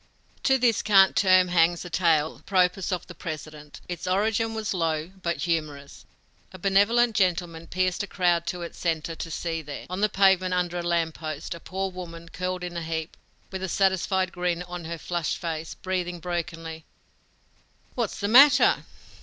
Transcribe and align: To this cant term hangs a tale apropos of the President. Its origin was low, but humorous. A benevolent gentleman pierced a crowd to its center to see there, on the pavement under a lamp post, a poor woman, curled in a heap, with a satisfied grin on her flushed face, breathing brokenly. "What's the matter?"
To 0.45 0.57
this 0.57 0.81
cant 0.81 1.15
term 1.15 1.49
hangs 1.49 1.85
a 1.85 1.89
tale 1.91 2.37
apropos 2.39 2.89
of 2.95 3.05
the 3.05 3.13
President. 3.13 3.81
Its 3.87 4.07
origin 4.07 4.55
was 4.55 4.73
low, 4.73 5.11
but 5.21 5.43
humorous. 5.43 6.05
A 6.51 6.57
benevolent 6.57 7.15
gentleman 7.15 7.67
pierced 7.67 8.01
a 8.01 8.07
crowd 8.07 8.47
to 8.47 8.63
its 8.63 8.79
center 8.79 9.13
to 9.13 9.29
see 9.29 9.61
there, 9.61 9.85
on 9.91 10.01
the 10.01 10.09
pavement 10.09 10.55
under 10.55 10.79
a 10.79 10.81
lamp 10.81 11.13
post, 11.19 11.53
a 11.53 11.59
poor 11.59 11.91
woman, 11.91 12.29
curled 12.29 12.63
in 12.63 12.75
a 12.75 12.81
heap, 12.83 13.15
with 13.51 13.61
a 13.61 13.69
satisfied 13.69 14.31
grin 14.31 14.63
on 14.63 14.85
her 14.85 14.97
flushed 14.97 15.37
face, 15.37 15.75
breathing 15.75 16.19
brokenly. 16.19 16.83
"What's 17.93 18.17
the 18.19 18.27
matter?" 18.27 18.85